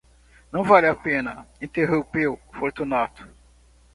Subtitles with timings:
[0.51, 3.27] Não vale a pena, interrompeu Fortunato.